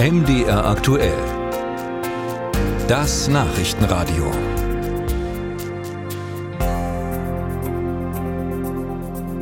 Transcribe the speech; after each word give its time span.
MDR 0.00 0.64
aktuell. 0.64 1.18
Das 2.86 3.26
Nachrichtenradio. 3.26 4.30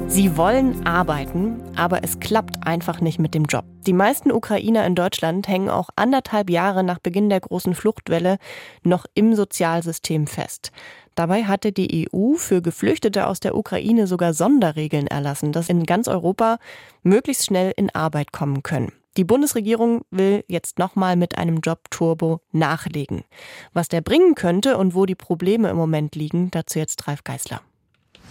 Sie 0.08 0.34
wollen 0.38 0.86
arbeiten, 0.86 1.60
aber 1.76 2.02
es 2.04 2.20
klappt 2.20 2.66
einfach 2.66 3.02
nicht 3.02 3.18
mit 3.18 3.34
dem 3.34 3.44
Job. 3.44 3.66
Die 3.86 3.92
meisten 3.92 4.32
Ukrainer 4.32 4.86
in 4.86 4.94
Deutschland 4.94 5.46
hängen 5.46 5.68
auch 5.68 5.90
anderthalb 5.94 6.48
Jahre 6.48 6.82
nach 6.82 7.00
Beginn 7.00 7.28
der 7.28 7.40
großen 7.40 7.74
Fluchtwelle 7.74 8.38
noch 8.82 9.04
im 9.12 9.34
Sozialsystem 9.34 10.26
fest. 10.26 10.72
Dabei 11.14 11.44
hatte 11.44 11.70
die 11.70 12.08
EU 12.10 12.36
für 12.36 12.62
Geflüchtete 12.62 13.26
aus 13.26 13.40
der 13.40 13.56
Ukraine 13.56 14.06
sogar 14.06 14.32
Sonderregeln 14.32 15.06
erlassen, 15.06 15.52
dass 15.52 15.68
in 15.68 15.84
ganz 15.84 16.08
Europa 16.08 16.56
möglichst 17.02 17.44
schnell 17.44 17.74
in 17.76 17.94
Arbeit 17.94 18.32
kommen 18.32 18.62
können. 18.62 18.90
Die 19.16 19.24
Bundesregierung 19.24 20.02
will 20.10 20.44
jetzt 20.46 20.78
nochmal 20.78 21.16
mit 21.16 21.38
einem 21.38 21.60
Job-Turbo 21.60 22.40
nachlegen. 22.52 23.24
Was 23.72 23.88
der 23.88 24.02
bringen 24.02 24.34
könnte 24.34 24.76
und 24.76 24.94
wo 24.94 25.06
die 25.06 25.14
Probleme 25.14 25.70
im 25.70 25.76
Moment 25.76 26.14
liegen, 26.14 26.50
dazu 26.50 26.78
jetzt 26.78 27.08
Ralf 27.08 27.24
Geißler. 27.24 27.62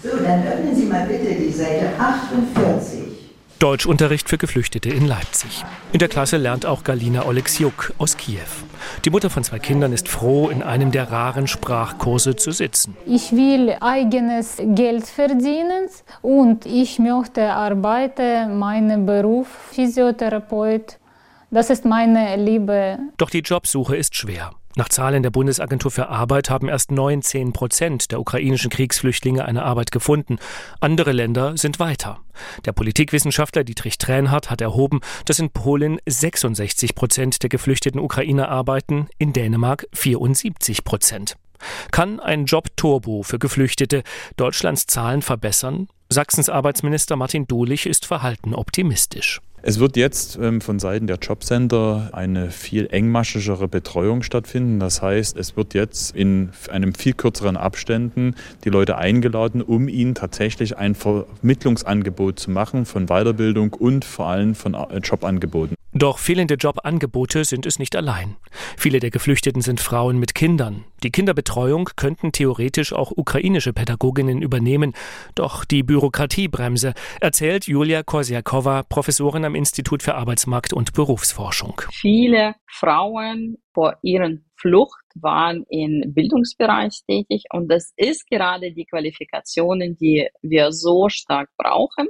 So, 0.03 0.09
dann 0.17 0.45
öffnen 0.45 0.75
Sie 0.75 0.85
mal 0.85 1.07
bitte 1.07 1.33
die 1.33 1.51
Seite 1.51 1.89
48. 1.97 2.74
Deutschunterricht 3.59 4.27
für 4.27 4.37
Geflüchtete 4.37 4.89
in 4.89 5.07
Leipzig. 5.07 5.63
In 5.93 5.99
der 5.99 6.09
Klasse 6.09 6.35
lernt 6.35 6.65
auch 6.65 6.83
Galina 6.83 7.25
Oleksiuk 7.25 7.93
aus 7.97 8.17
Kiew. 8.17 8.41
Die 9.05 9.09
Mutter 9.09 9.29
von 9.29 9.45
zwei 9.45 9.59
Kindern 9.59 9.93
ist 9.93 10.09
froh, 10.09 10.49
in 10.49 10.61
einem 10.61 10.91
der 10.91 11.09
raren 11.09 11.47
Sprachkurse 11.47 12.35
zu 12.35 12.51
sitzen. 12.51 12.97
Ich 13.05 13.31
will 13.31 13.77
eigenes 13.79 14.57
Geld 14.59 15.07
verdienen 15.07 15.87
und 16.21 16.65
ich 16.65 16.99
möchte 16.99 17.49
arbeiten, 17.53 18.59
meinen 18.59 19.05
Beruf 19.05 19.47
Physiotherapeut. 19.71 20.97
Das 21.49 21.69
ist 21.69 21.85
meine 21.85 22.35
Liebe. 22.35 22.99
Doch 23.17 23.29
die 23.29 23.39
Jobsuche 23.39 23.95
ist 23.95 24.15
schwer. 24.15 24.51
Nach 24.77 24.89
Zahlen 24.89 25.23
der 25.23 25.29
Bundesagentur 25.29 25.89
für 25.89 26.09
Arbeit 26.09 26.49
haben 26.49 26.67
erst 26.67 26.91
19 26.91 27.53
Prozent 27.53 28.11
der 28.11 28.19
ukrainischen 28.19 28.69
Kriegsflüchtlinge 28.69 29.45
eine 29.45 29.63
Arbeit 29.63 29.91
gefunden. 29.91 30.37
Andere 30.81 31.13
Länder 31.13 31.55
sind 31.55 31.79
weiter. 31.79 32.19
Der 32.65 32.73
Politikwissenschaftler 32.73 33.63
Dietrich 33.63 33.97
Tränhardt 33.97 34.49
hat 34.49 34.59
erhoben, 34.59 34.99
dass 35.23 35.39
in 35.39 35.49
Polen 35.49 35.99
66 36.05 36.93
Prozent 36.93 37.41
der 37.41 37.49
geflüchteten 37.49 38.01
Ukrainer 38.01 38.49
arbeiten, 38.49 39.07
in 39.17 39.31
Dänemark 39.31 39.87
74 39.93 40.83
Prozent. 40.83 41.37
Kann 41.91 42.19
ein 42.19 42.43
Job-Turbo 42.43 43.23
für 43.23 43.39
Geflüchtete 43.39 44.03
Deutschlands 44.35 44.87
Zahlen 44.87 45.21
verbessern? 45.21 45.87
Sachsens 46.09 46.49
Arbeitsminister 46.49 47.15
Martin 47.15 47.47
Dulich 47.47 47.85
ist 47.85 48.05
verhalten 48.05 48.53
optimistisch. 48.53 49.39
Es 49.67 49.79
wird 49.79 49.97
jetzt 49.97 50.37
ähm, 50.39 50.61
von 50.61 50.77
Seiten 50.77 51.07
der 51.07 51.17
Jobcenter 51.17 52.11
eine 52.11 52.51
viel 52.51 52.87
engmaschigere 52.91 53.67
Betreuung 53.67 54.21
stattfinden. 54.21 54.79
Das 54.79 55.01
heißt, 55.01 55.35
es 55.35 55.57
wird 55.57 55.73
jetzt 55.73 56.15
in 56.15 56.51
einem 56.69 56.93
viel 56.93 57.13
kürzeren 57.13 57.57
Abständen 57.57 58.35
die 58.63 58.69
Leute 58.69 58.95
eingeladen, 58.99 59.63
um 59.63 59.87
ihnen 59.87 60.13
tatsächlich 60.13 60.77
ein 60.77 60.93
Vermittlungsangebot 60.93 62.37
zu 62.37 62.51
machen 62.51 62.85
von 62.85 63.07
Weiterbildung 63.07 63.73
und 63.73 64.05
vor 64.05 64.27
allem 64.27 64.53
von 64.53 64.75
äh, 64.75 64.99
Jobangeboten. 64.99 65.75
Doch 65.93 66.19
fehlende 66.19 66.55
Jobangebote 66.55 67.43
sind 67.43 67.65
es 67.65 67.79
nicht 67.79 67.95
allein. 67.95 68.35
Viele 68.77 68.99
der 68.99 69.09
Geflüchteten 69.09 69.63
sind 69.63 69.79
Frauen 69.79 70.19
mit 70.19 70.35
Kindern. 70.35 70.83
Die 71.03 71.11
Kinderbetreuung 71.11 71.89
könnten 71.95 72.31
theoretisch 72.31 72.93
auch 72.93 73.11
ukrainische 73.15 73.73
Pädagoginnen 73.73 74.41
übernehmen. 74.41 74.93
Doch 75.35 75.65
die 75.65 75.83
Bürokratiebremse, 75.83 76.93
erzählt 77.21 77.67
Julia 77.67 78.03
Korsiakova, 78.03 78.83
Professorin 78.83 79.45
am 79.45 79.55
Institut 79.55 80.03
für 80.03 80.15
Arbeitsmarkt 80.15 80.73
und 80.73 80.93
Berufsforschung. 80.93 81.81
Viele 81.91 82.55
Frauen 82.67 83.57
vor 83.73 83.97
ihren 84.01 84.45
Flucht 84.55 85.03
waren 85.15 85.65
im 85.69 86.13
Bildungsbereich 86.13 87.01
tätig 87.07 87.43
und 87.51 87.69
das 87.69 87.93
ist 87.97 88.27
gerade 88.29 88.71
die 88.73 88.85
Qualifikationen, 88.85 89.95
die 89.97 90.27
wir 90.41 90.71
so 90.71 91.09
stark 91.09 91.49
brauchen. 91.57 92.07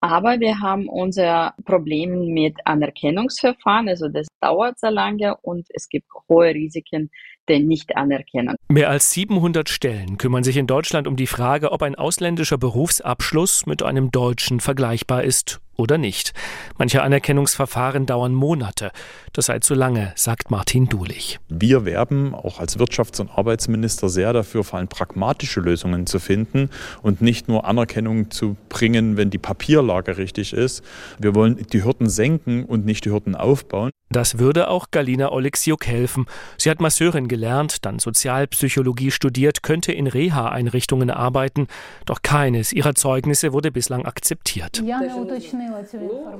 Aber 0.00 0.40
wir 0.40 0.60
haben 0.60 0.88
unser 0.88 1.54
Problem 1.64 2.32
mit 2.32 2.56
Anerkennungsverfahren, 2.64 3.88
also 3.88 4.08
das 4.08 4.28
dauert 4.40 4.78
sehr 4.78 4.90
lange 4.90 5.36
und 5.42 5.66
es 5.74 5.88
gibt 5.88 6.06
hohe 6.28 6.54
Risiken 6.54 7.10
der 7.48 7.60
Nichtanerkennung. 7.60 8.54
Mehr 8.68 8.88
als 8.88 9.10
700 9.12 9.68
Stellen 9.68 10.16
kümmern 10.16 10.44
sich 10.44 10.56
in 10.56 10.66
Deutschland 10.66 11.06
um 11.06 11.16
die 11.16 11.26
Frage, 11.26 11.72
ob 11.72 11.82
ein 11.82 11.96
ausländischer 11.96 12.56
Berufsabschluss 12.56 13.66
mit 13.66 13.82
einem 13.82 14.10
deutschen 14.10 14.60
vergleichbar 14.60 15.24
ist 15.24 15.60
oder 15.80 15.98
nicht. 15.98 16.32
Manche 16.78 17.02
Anerkennungsverfahren 17.02 18.06
dauern 18.06 18.34
Monate. 18.34 18.92
Das 19.32 19.46
sei 19.46 19.58
zu 19.58 19.74
lange, 19.74 20.12
sagt 20.14 20.50
Martin 20.50 20.88
Dulich. 20.88 21.40
Wir 21.48 21.84
werben 21.84 22.34
auch 22.34 22.60
als 22.60 22.78
Wirtschafts- 22.78 23.20
und 23.20 23.30
Arbeitsminister 23.30 24.08
sehr 24.08 24.32
dafür, 24.32 24.62
vor 24.62 24.78
allem 24.78 24.88
pragmatische 24.88 25.60
Lösungen 25.60 26.06
zu 26.06 26.20
finden 26.20 26.70
und 27.02 27.20
nicht 27.20 27.48
nur 27.48 27.64
Anerkennung 27.64 28.30
zu 28.30 28.56
bringen, 28.68 29.16
wenn 29.16 29.30
die 29.30 29.38
Papierlage 29.38 30.18
richtig 30.18 30.52
ist. 30.52 30.84
Wir 31.18 31.34
wollen 31.34 31.64
die 31.72 31.82
Hürden 31.82 32.08
senken 32.08 32.64
und 32.64 32.84
nicht 32.84 33.04
die 33.04 33.10
Hürden 33.10 33.34
aufbauen. 33.34 33.90
Das 34.12 34.40
würde 34.40 34.68
auch 34.68 34.90
Galina 34.90 35.30
Oleksiuk 35.30 35.86
helfen. 35.86 36.26
Sie 36.58 36.68
hat 36.68 36.80
Masseurin 36.80 37.28
gelernt, 37.28 37.84
dann 37.86 38.00
Sozialpsychologie 38.00 39.12
studiert, 39.12 39.62
könnte 39.62 39.92
in 39.92 40.08
Reha-Einrichtungen 40.08 41.10
arbeiten, 41.10 41.68
doch 42.06 42.20
keines 42.22 42.72
ihrer 42.72 42.96
Zeugnisse 42.96 43.52
wurde 43.52 43.70
bislang 43.70 44.06
akzeptiert. 44.06 44.82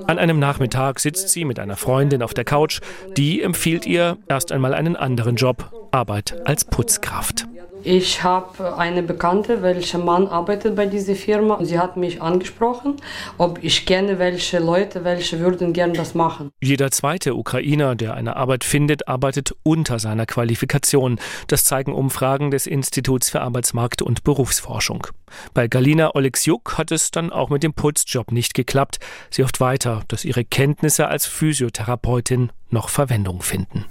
An 0.07 0.19
einem 0.19 0.41
Nachmittag 0.41 0.99
sitzt 0.99 1.29
sie 1.29 1.45
mit 1.45 1.61
einer 1.61 1.77
Freundin 1.77 2.23
auf 2.23 2.35
der 2.35 2.45
Couch, 2.45 2.81
die 3.17 3.41
empfiehlt 3.41 3.87
ihr 3.87 4.19
erst 4.27 4.51
einmal 4.51 4.75
einen 4.75 4.97
anderen 4.97 5.37
Job, 5.37 5.71
Arbeit 5.93 6.37
als 6.45 6.65
Putzkraft. 6.65 7.47
Ich 7.83 8.23
habe 8.23 8.77
eine 8.77 9.03
Bekannte, 9.03 9.63
welcher 9.63 9.99
Mann 9.99 10.27
arbeitet 10.27 10.77
bei 10.77 10.85
dieser 10.85 11.15
Firma. 11.15 11.59
Sie 11.65 11.79
hat 11.79 11.97
mich 11.97 12.21
angesprochen, 12.21 12.97
ob 13.39 13.65
ich 13.65 13.87
kenne 13.87 14.19
welche 14.19 14.59
Leute, 14.59 15.03
welche 15.05 15.41
würden 15.41 15.73
gerne 15.73 15.95
das 15.95 16.15
machen. 16.15 16.51
Jeder 16.61 16.91
zweite 16.91 17.35
Ukrainer, 17.35 17.95
der 17.95 18.15
eine 18.15 18.37
Arbeit 18.37 18.65
findet, 18.65 19.09
arbeitet 19.09 19.55
unter 19.63 19.99
seiner 19.99 20.27
Qualifikation. 20.27 21.19
Das 21.47 21.65
zeigen 21.65 21.95
Umfragen 21.95 22.51
des 22.51 22.67
Instituts 22.67 23.31
für 23.31 23.41
Arbeitsmarkt 23.41 24.03
und 24.03 24.25
Berufsforschung. 24.25 25.07
Bei 25.55 25.67
Galina 25.67 26.15
Oleksiuk 26.15 26.77
hat 26.77 26.91
es 26.91 27.11
dann 27.11 27.33
auch 27.33 27.49
mit 27.49 27.63
dem 27.63 27.73
Putzjob 27.73 28.31
nicht 28.31 28.53
geklappt. 28.53 28.99
Sie 29.31 29.43
hofft 29.43 29.59
weiter, 29.61 30.03
dass 30.09 30.27
ihre 30.27 30.45
Kenntnisse 30.45 31.09
als 31.09 31.25
Physiotherapeutin 31.25 32.53
noch 32.69 32.91
Verwendung 32.91 33.41
finden. 33.41 33.87